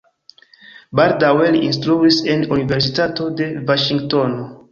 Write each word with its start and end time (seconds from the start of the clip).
Baldaŭe 0.99 1.51
li 1.57 1.59
instruis 1.67 2.17
en 2.35 2.45
universitato 2.57 3.31
de 3.43 3.53
Vaŝingtono. 3.71 4.51